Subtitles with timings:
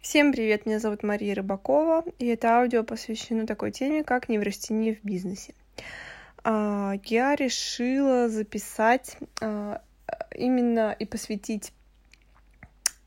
[0.00, 5.04] Всем привет, меня зовут Мария Рыбакова, и это аудио посвящено такой теме, как неврастения в
[5.06, 5.52] бизнесе.
[6.42, 9.82] А, я решила записать а,
[10.34, 11.74] именно и посвятить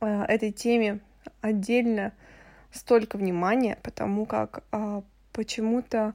[0.02, 1.00] а, этой теме
[1.42, 2.14] отдельно
[2.72, 4.64] столько внимания, потому как
[5.32, 6.14] почему-то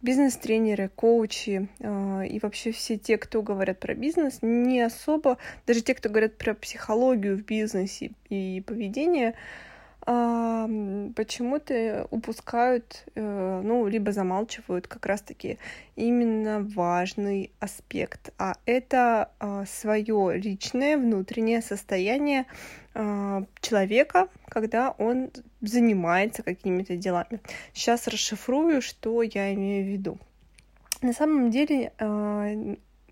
[0.00, 6.08] бизнес-тренеры, коучи и вообще все те, кто говорят про бизнес, не особо, даже те, кто
[6.08, 9.34] говорят про психологию в бизнесе и поведение,
[10.04, 15.58] почему-то упускают, э, ну, либо замалчивают как раз-таки
[15.96, 22.46] именно важный аспект, а это а, свое личное внутреннее состояние
[22.94, 27.40] а, человека, когда он занимается какими-то делами.
[27.72, 30.18] Сейчас расшифрую, что я имею в виду.
[31.00, 32.50] На самом деле а,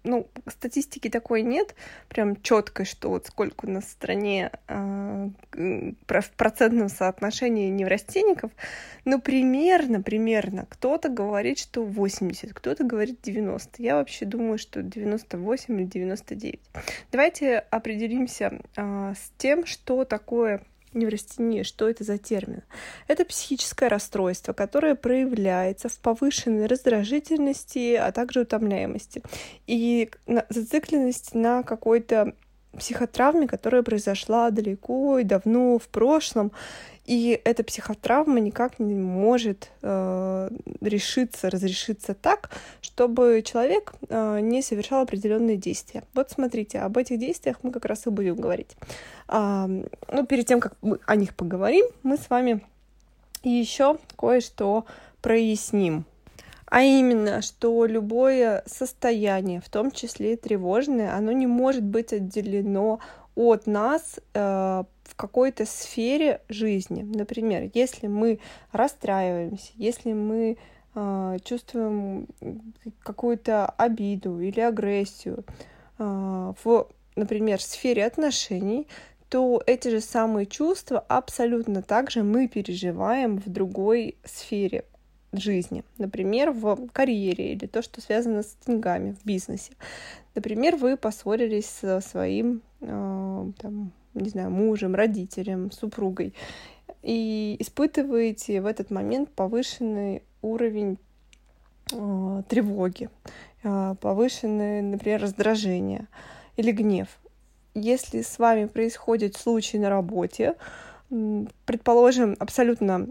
[0.05, 1.75] ну, статистики такой нет,
[2.09, 8.51] прям четкой, что вот сколько у нас в стране э, в процентном соотношении неврастенников,
[9.05, 13.83] но примерно, примерно, кто-то говорит, что 80, кто-то говорит 90.
[13.83, 16.61] Я вообще думаю, что 98 или 99.
[17.11, 20.63] Давайте определимся э, с тем, что такое
[20.95, 22.63] неврастения, что это за термин?
[23.09, 29.23] Это психическое расстройство, которое проявляется в повышенной раздражительности, а также утомляемости
[29.67, 30.11] и
[30.49, 32.35] зацикленности на какой-то
[32.79, 36.53] психотравме, которая произошла далеко и давно в прошлом,
[37.05, 42.51] и эта психотравма никак не может э, решиться, разрешиться так,
[42.81, 46.05] чтобы человек э, не совершал определенные действия.
[46.15, 48.77] Вот смотрите, об этих действиях мы как раз и будем говорить.
[49.27, 52.65] А, ну, перед тем, как мы о них поговорим, мы с вами
[53.43, 54.87] еще кое-что
[55.21, 56.05] проясним.
[56.73, 62.99] А именно, что любое состояние, в том числе и тревожное, оно не может быть отделено
[63.35, 64.41] от нас э,
[65.03, 67.03] в какой-то сфере жизни.
[67.03, 68.39] Например, если мы
[68.71, 70.57] расстраиваемся, если мы
[70.95, 72.27] э, чувствуем
[73.03, 75.45] какую-то обиду или агрессию
[75.99, 78.89] э, в, например, сфере отношений,
[79.29, 84.87] то эти же самые чувства абсолютно так же мы переживаем в другой сфере
[85.33, 85.85] жизни.
[85.99, 89.73] Например, в карьере или то, что связано с деньгами в бизнесе.
[90.35, 96.35] Например, вы поссорились со своим э, там, не знаю, мужем, родителем, супругой,
[97.03, 100.99] и испытываете в этот момент повышенный уровень
[101.93, 103.09] э, тревоги,
[103.63, 106.07] э, повышенное, например, раздражение
[106.57, 107.09] или гнев.
[107.75, 110.57] Если с вами происходит случай на работе,
[111.67, 113.09] предположим, абсолютно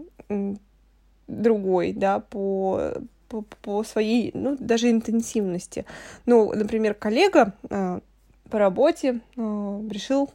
[1.40, 2.92] другой, да, по,
[3.28, 5.84] по, по своей, ну, даже интенсивности.
[6.26, 8.00] Ну, например, коллега э,
[8.50, 10.30] по работе э, решил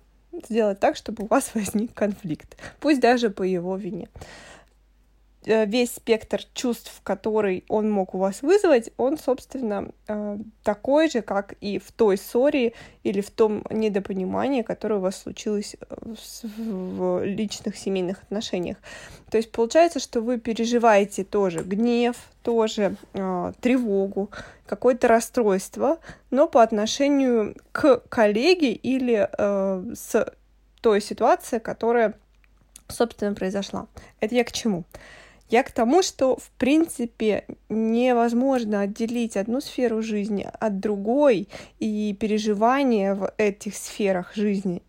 [0.45, 4.09] сделать так, чтобы у вас возник конфликт, пусть даже по его вине.
[5.47, 11.21] Э, весь спектр чувств, который он мог у вас вызвать, он, собственно, э, такой же,
[11.21, 15.95] как и в той ссоре или в том недопонимании, которое у вас случилось э,
[16.57, 18.75] в личных семейных отношениях.
[19.31, 22.95] То есть получается, что вы переживаете тоже гнев, тоже
[23.61, 24.29] тревогу,
[24.65, 29.29] какое-то расстройство, но по отношению к коллеге или
[29.95, 30.33] с
[30.81, 32.13] той ситуации, которая,
[32.87, 33.87] собственно, произошла.
[34.21, 34.85] Это я к чему?
[35.49, 41.47] Я к тому, что, в принципе, невозможно отделить одну сферу жизни от другой,
[41.79, 44.81] и переживания в этих сферах жизни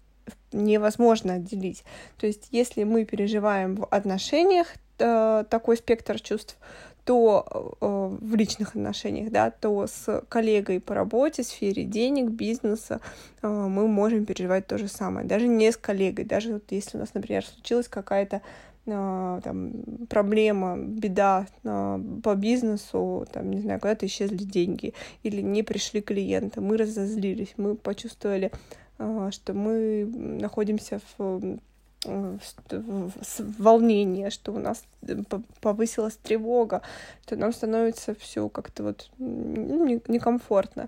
[0.52, 1.84] невозможно отделить.
[2.18, 6.56] То есть, если мы переживаем в отношениях э, такой спектр чувств,
[7.04, 13.00] то э, в личных отношениях, да, то с коллегой по работе, сфере денег, бизнеса
[13.40, 15.26] э, мы можем переживать то же самое.
[15.26, 18.42] Даже не с коллегой, даже вот если у нас, например, случилась какая-то
[18.84, 19.72] там,
[20.08, 26.60] проблема, беда а, по бизнесу, там, не знаю, куда-то исчезли деньги или не пришли клиенты,
[26.60, 28.50] мы разозлились, мы почувствовали,
[28.98, 31.58] а, что мы находимся в
[33.58, 34.84] волнение, что у нас
[35.60, 36.82] повысилась тревога,
[37.24, 40.86] что нам становится все как-то вот ну, некомфортно.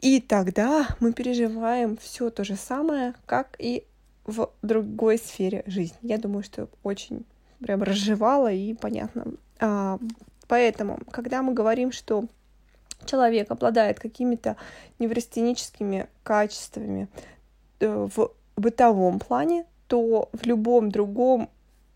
[0.00, 3.84] И тогда мы переживаем все то же самое, как и
[4.24, 5.98] в другой сфере жизни.
[6.02, 7.24] Я думаю, что очень
[7.60, 9.26] прям разжевала и понятно.
[9.60, 9.98] А,
[10.48, 12.24] поэтому, когда мы говорим, что
[13.06, 14.56] человек обладает какими-то
[14.98, 17.08] неврастеническими качествами
[17.80, 21.50] э, в бытовом плане, то в любом другом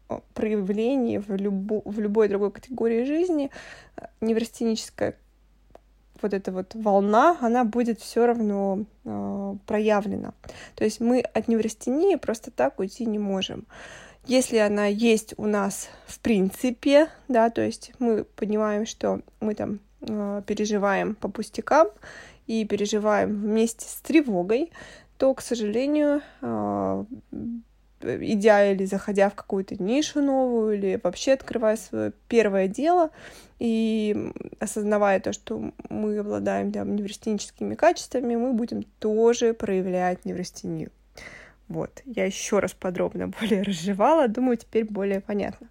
[0.09, 3.51] э, проявлении, в, любо, в любой другой категории жизни
[3.97, 5.17] э, неврастеническое
[6.23, 10.33] вот эта вот волна, она будет все равно э, проявлена.
[10.75, 13.67] То есть мы от неврастении просто так уйти не можем.
[14.25, 19.81] Если она есть у нас в принципе, да, то есть мы понимаем, что мы там
[20.01, 21.89] э, переживаем по пустякам
[22.47, 24.73] и переживаем вместе с тревогой,
[25.17, 27.05] то, к сожалению, э,
[28.01, 33.11] идя или заходя в какую-то нишу новую, или вообще открывая свое первое дело
[33.59, 40.91] и осознавая то, что мы обладаем там, неврастеническими качествами, мы будем тоже проявлять неврастению.
[41.69, 45.69] Вот, я еще раз подробно более разжевала, думаю, теперь более понятно.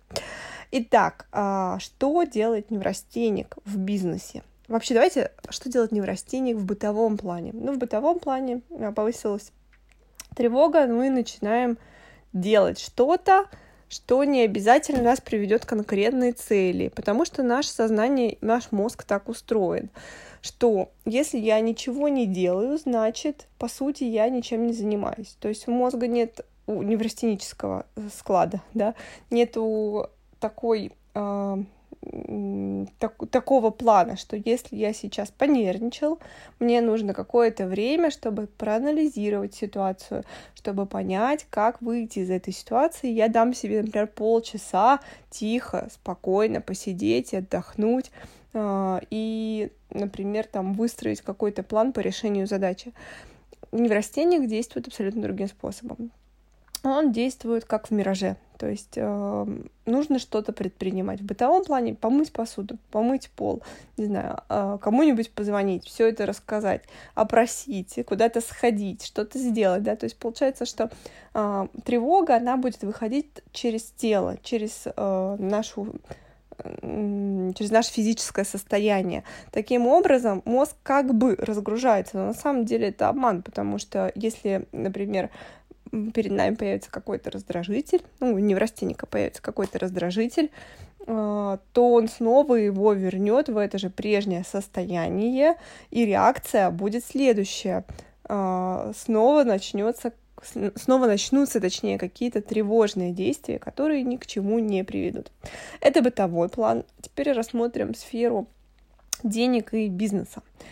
[0.72, 4.44] Итак, а, что делает неврастенник в бизнесе?
[4.68, 7.52] Вообще, давайте, что делает неврастенник в бытовом плане?
[7.54, 9.54] Ну, в бытовом плане а, повысилась
[10.36, 11.78] тревога, мы начинаем
[12.40, 13.48] делать что-то,
[13.90, 19.30] что не обязательно нас приведет к конкретной цели, потому что наше сознание, наш мозг так
[19.30, 19.90] устроен,
[20.42, 25.38] что если я ничего не делаю, значит, по сути, я ничем не занимаюсь.
[25.40, 28.94] То есть у мозга нет у неврастенического склада, да,
[29.30, 31.58] нету такой э,
[33.00, 36.20] так, такого плана, что если я сейчас понервничал,
[36.60, 40.24] мне нужно какое-то время, чтобы проанализировать ситуацию,
[40.56, 43.10] чтобы понять, как выйти из этой ситуации.
[43.10, 45.00] Я дам себе, например, полчаса
[45.30, 48.12] тихо, спокойно посидеть и отдохнуть,
[48.54, 52.94] э, и, например, там выстроить какой-то план по решению задачи.
[53.72, 56.12] Неврастенник действует абсолютно другим способом
[56.84, 58.38] он действует как в мираже.
[58.58, 59.46] То есть э,
[59.86, 61.22] нужно что-то предпринимать.
[61.22, 63.62] В бытовом плане помыть посуду, помыть пол,
[63.98, 66.84] не знаю, э, кому-нибудь позвонить, все это рассказать,
[67.14, 69.96] опросить, куда-то сходить, что-то сделать, да.
[69.96, 70.90] То есть получается, что
[71.34, 75.96] э, тревога, она будет выходить через тело, через э, нашу
[76.60, 79.24] через наше физическое состояние.
[79.52, 84.66] Таким образом, мозг как бы разгружается, но на самом деле это обман, потому что если,
[84.72, 85.30] например,
[86.14, 90.52] перед нами появится какой-то раздражитель, ну, у неврастенника появится какой-то раздражитель,
[91.06, 95.56] а, то он снова его вернет в это же прежнее состояние,
[95.90, 97.86] и реакция будет следующая.
[98.26, 100.14] А, снова начнется
[100.76, 105.32] снова начнутся, точнее, какие-то тревожные действия, которые ни к чему не приведут.
[105.82, 106.84] Это бытовой план.
[107.02, 108.48] Теперь рассмотрим сферу
[109.24, 110.44] денег и бизнеса.
[110.44, 110.64] А,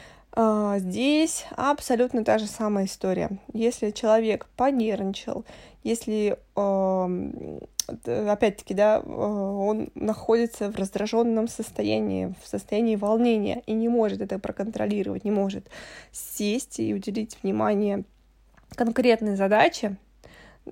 [0.78, 3.40] здесь абсолютно та же самая история.
[3.54, 5.46] Если человек понервничал,
[5.84, 6.38] если
[8.06, 15.24] опять-таки, да, он находится в раздраженном состоянии, в состоянии волнения и не может это проконтролировать,
[15.24, 15.68] не может
[16.12, 18.04] сесть и уделить внимание
[18.76, 19.98] конкретной задаче,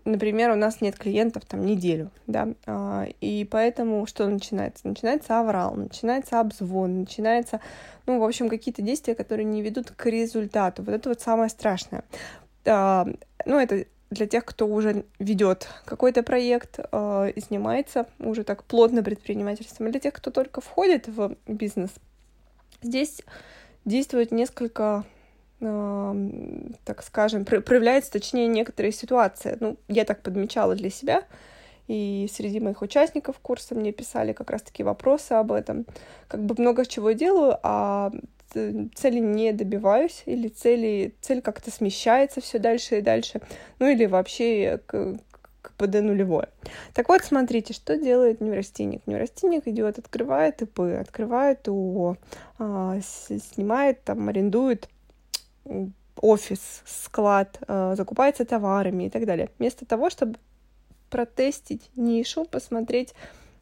[0.05, 4.87] например, у нас нет клиентов там неделю, да, а, и поэтому что начинается?
[4.87, 7.59] Начинается аврал, начинается обзвон, начинается,
[8.05, 10.83] ну, в общем, какие-то действия, которые не ведут к результату.
[10.83, 12.03] Вот это вот самое страшное.
[12.65, 13.07] А,
[13.45, 19.03] ну, это для тех, кто уже ведет какой-то проект э, и занимается уже так плотно
[19.03, 21.89] предпринимательством, для тех, кто только входит в бизнес,
[22.81, 23.21] здесь
[23.85, 25.03] действует несколько
[25.63, 29.57] так скажем, проявляется, точнее, некоторые ситуации.
[29.59, 31.23] Ну, я так подмечала для себя,
[31.87, 35.85] и среди моих участников курса мне писали как раз-таки вопросы об этом.
[36.27, 38.11] Как бы много чего делаю, а
[38.53, 43.41] цели не добиваюсь, или цели, цель как-то смещается все дальше и дальше,
[43.79, 45.17] ну или вообще к,
[45.61, 46.49] к ПД нулевое.
[46.93, 49.07] Так вот, смотрите, что делает неврастенник.
[49.07, 52.17] Неврастенник идет, открывает ИП, открывает ООО,
[52.59, 54.87] а, снимает, там, арендует
[56.21, 59.49] офис, склад, э, закупается товарами и так далее.
[59.59, 60.35] Вместо того, чтобы
[61.09, 63.13] протестить нишу, посмотреть,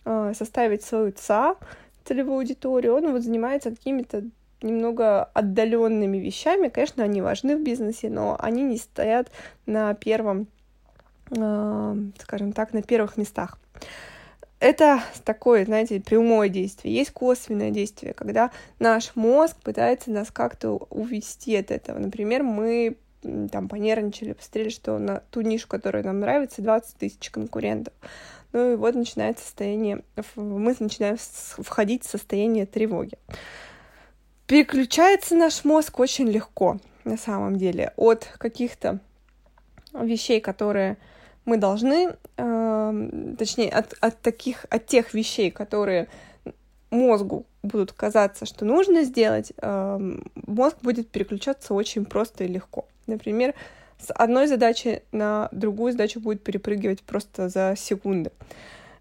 [0.06, 1.56] э, составить свою ЦА,
[2.06, 4.24] целевую аудиторию, он вот занимается какими-то
[4.62, 6.70] немного отдаленными вещами.
[6.70, 9.32] Конечно, они важны в бизнесе, но они не стоят
[9.66, 10.48] на первом,
[11.32, 13.58] э, скажем так, на первых местах
[14.62, 16.96] это такое, знаете, прямое действие.
[16.96, 21.98] Есть косвенное действие, когда наш мозг пытается нас как-то увести от этого.
[21.98, 22.96] Например, мы
[23.52, 27.94] там понервничали, посмотрели, что на ту нишу, которая нам нравится, 20 тысяч конкурентов.
[28.54, 30.04] Ну и вот начинается состояние,
[30.36, 33.18] мы начинаем входить в состояние тревоги.
[34.46, 39.00] Переключается наш мозг очень легко, на самом деле, от каких-то
[39.94, 40.98] вещей, которые
[41.46, 46.08] мы должны, э, точнее, от, от таких, от тех вещей, которые
[46.92, 50.16] мозгу будут казаться, что нужно сделать, э,
[50.48, 52.86] мозг будет переключаться очень просто и легко.
[53.08, 53.54] Например,
[54.00, 58.32] с одной задачи на другую задачу будет перепрыгивать просто за секунды.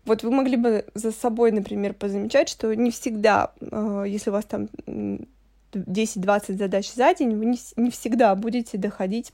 [0.04, 4.44] Вот вы могли бы за собой, например, позамечать, что не всегда, э, если у вас
[4.44, 4.68] там
[5.72, 9.32] 10-20 задач за день, вы не, не всегда будете доходить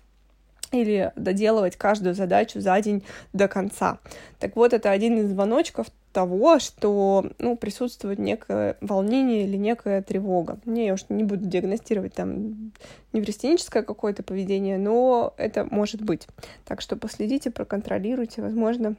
[0.72, 3.98] или доделывать каждую задачу за день до конца.
[4.38, 10.58] Так вот, это один из звоночков того, что ну, присутствует некое волнение или некая тревога.
[10.64, 12.72] Не, я уж не буду диагностировать там
[13.12, 16.26] неврастеническое какое-то поведение, но это может быть.
[16.64, 18.96] Так что последите, проконтролируйте, возможно,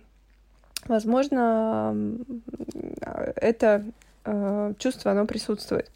[0.86, 1.95] возможно,
[3.36, 3.83] это
[4.25, 5.89] э, чувство, оно присутствует.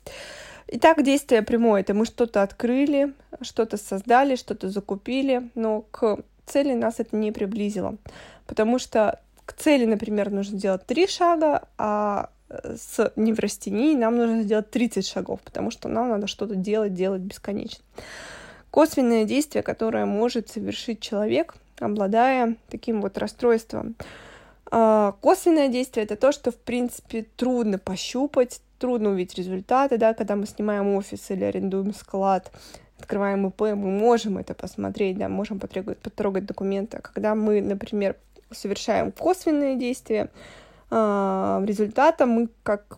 [0.74, 7.02] Итак, действие прямое— это мы что-то открыли, что-то создали, что-то закупили, но к цели нас
[7.02, 7.98] это не приблизило,
[8.48, 12.30] потому что к цели, например, нужно сделать три шага, а
[12.64, 17.84] с неврастенией нам нужно сделать 30 шагов, потому что нам надо что-то делать, делать бесконечно.
[18.70, 23.96] Косвенное действие, которое может совершить человек, обладая таким вот расстройством.
[24.74, 30.36] А, косвенное действие— это то, что, в принципе, трудно пощупать, трудно увидеть результаты, да, когда
[30.36, 32.52] мы снимаем офис или арендуем склад,
[33.00, 36.98] открываем ИП, мы можем это посмотреть, да, можем потрогать, потрогать документы.
[36.98, 38.16] А когда мы, например,
[38.52, 40.30] совершаем косвенные действия,
[40.90, 42.98] э, результата мы как,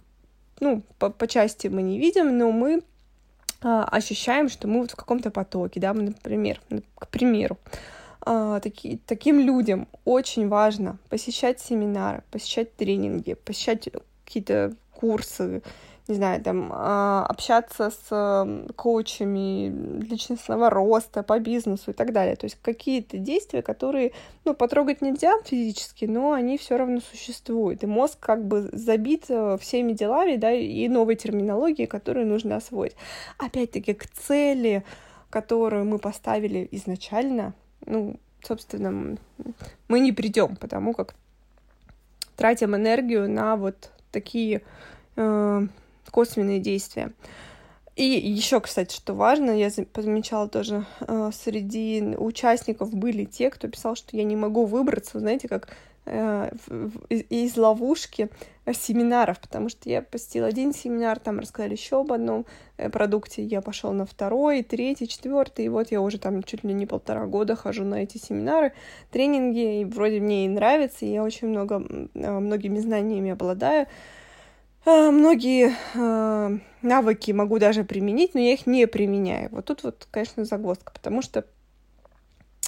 [0.61, 2.81] ну, по, по части мы не видим, но мы э,
[3.61, 6.61] ощущаем, что мы вот в каком-то потоке, да, мы, например,
[6.95, 7.57] к примеру,
[8.25, 13.89] таки, таким людям очень важно посещать семинары, посещать тренинги, посещать
[14.23, 14.73] какие-то
[15.03, 15.61] курсы,
[16.07, 22.37] не знаю, там, а, общаться с коучами личностного роста по бизнесу и так далее.
[22.37, 24.13] То есть какие-то действия, которые,
[24.45, 27.83] ну, потрогать нельзя физически, но они все равно существуют.
[27.83, 32.95] И мозг как бы забит э, всеми делами, да, и новой терминологией, которую нужно освоить.
[33.37, 34.85] Опять-таки, к цели,
[35.29, 37.53] которую мы поставили изначально,
[37.85, 39.17] ну, собственно,
[39.89, 41.13] мы не придем, потому как
[42.37, 44.61] тратим энергию на вот такие
[45.15, 45.67] э,
[46.11, 47.11] косвенные действия.
[47.95, 53.95] И еще, кстати, что важно, я замечала тоже, э, среди участников были те, кто писал,
[53.95, 55.69] что я не могу выбраться, знаете, как
[56.05, 56.51] э,
[57.09, 58.29] из ловушки
[58.73, 63.61] семинаров, потому что я посетила один семинар, там рассказали еще об одном э, продукте, я
[63.61, 67.55] пошел на второй, третий, четвертый, и вот я уже там чуть ли не полтора года
[67.55, 68.73] хожу на эти семинары,
[69.11, 73.89] тренинги, и вроде мне и нравится, и я очень много, многими знаниями обладаю, Э,
[74.85, 79.49] многие э, навыки могу даже применить, но я их не применяю.
[79.51, 81.45] Вот тут вот, конечно, загвоздка, потому что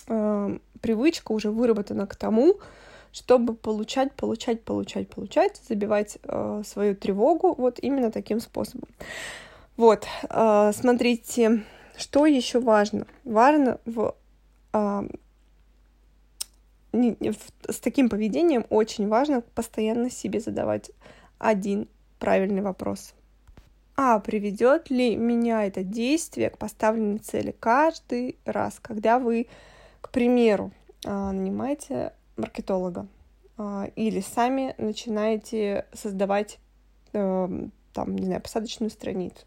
[0.08, 2.60] э, привычка уже выработана к тому,
[3.12, 6.18] чтобы получать, получать, получать, получать, забивать
[6.66, 8.90] свою тревогу вот именно таким способом.
[9.78, 11.64] Вот, смотрите,
[11.98, 13.08] что еще важно?
[13.24, 14.16] Важно в,
[16.92, 20.92] с таким поведением очень важно постоянно себе задавать
[21.40, 21.88] один
[22.26, 23.14] правильный вопрос.
[23.96, 29.46] А приведет ли меня это действие к поставленной цели каждый раз, когда вы,
[30.02, 30.72] к примеру,
[31.06, 33.06] а, нанимаете маркетолога
[33.58, 36.58] а, или сами начинаете создавать
[37.14, 39.46] эм, там, не знаю, посадочную страницу,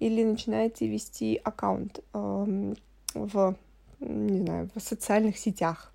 [0.00, 2.74] или начинаете вести аккаунт эм,
[3.12, 3.54] в,
[4.00, 5.92] не знаю, в социальных сетях.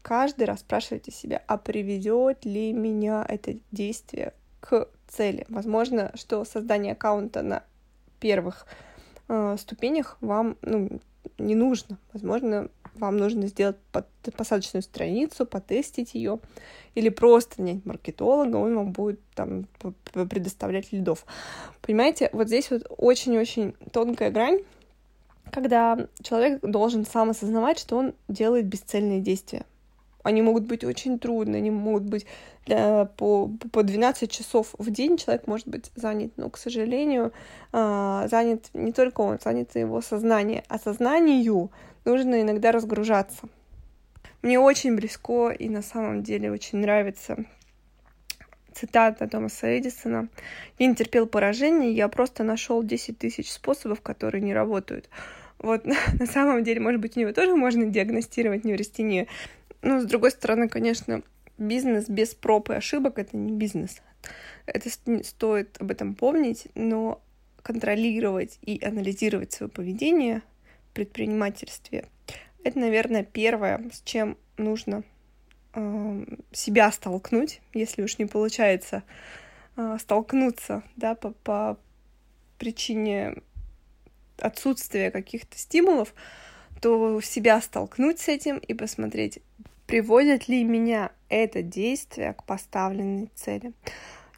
[0.00, 5.46] Каждый раз спрашивайте себя, а приведет ли меня это действие к цели.
[5.48, 7.62] Возможно, что создание аккаунта на
[8.20, 8.66] первых
[9.28, 11.00] э, ступенях вам ну,
[11.38, 11.98] не нужно.
[12.12, 14.06] Возможно, вам нужно сделать под,
[14.36, 16.38] посадочную страницу, потестить ее,
[16.94, 19.66] или просто нанять маркетолога, он вам будет там
[20.12, 21.26] предоставлять лидов.
[21.82, 24.60] Понимаете, вот здесь вот очень-очень тонкая грань,
[25.50, 29.64] когда человек должен сам осознавать, что он делает бесцельные действия.
[30.24, 32.26] Они могут быть очень трудные, они могут быть
[32.66, 37.32] для, по, по 12 часов в день человек может быть занят, но, к сожалению,
[37.72, 40.64] а, занят не только он, занято его сознание.
[40.68, 41.70] А сознанию
[42.04, 43.42] нужно иногда разгружаться.
[44.42, 47.36] Мне очень близко и на самом деле очень нравится
[48.74, 50.28] цитата Томаса Эдисона.
[50.78, 55.08] «Я не терпел поражения, я просто нашел 10 тысяч способов, которые не работают».
[55.58, 55.86] Вот
[56.18, 59.26] на самом деле, может быть, у него тоже можно диагностировать неврастению,
[59.84, 61.22] ну, с другой стороны, конечно,
[61.58, 64.02] бизнес без проб и ошибок— это не бизнес.
[64.66, 64.88] Это
[65.22, 67.22] стоит об этом помнить, но
[67.62, 70.42] контролировать и анализировать свое поведение
[70.90, 72.06] в предпринимательстве—
[72.64, 75.04] это, наверное, первое, с чем нужно
[75.74, 79.02] э, себя столкнуть, если уж не получается
[79.76, 81.78] э, столкнуться, да, по, по
[82.58, 83.34] причине
[84.38, 86.14] отсутствия каких-то стимулов,
[86.80, 89.40] то себя столкнуть с этим и посмотреть,
[89.86, 93.72] Приводит ли меня это действие к поставленной цели?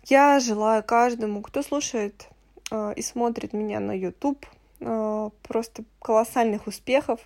[0.04, 2.28] Я желаю каждому, кто слушает
[2.70, 4.46] э, и смотрит меня на YouTube,
[4.80, 7.20] э, просто колоссальных успехов,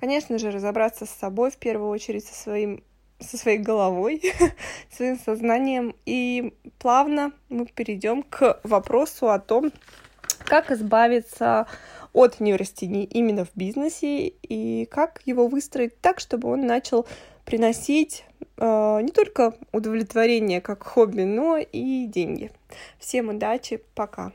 [0.00, 2.82] Конечно же, разобраться с собой в первую очередь, со своим
[3.18, 4.22] со своей головой,
[4.90, 5.94] своим сознанием.
[6.06, 9.72] И плавно мы перейдем к вопросу о том,
[10.46, 11.66] как избавиться
[12.14, 17.06] от неврастении именно в бизнесе и как его выстроить так, чтобы он начал
[17.44, 18.24] приносить
[18.56, 22.50] э, не только удовлетворение как хобби, но и деньги.
[22.98, 24.32] Всем удачи, пока!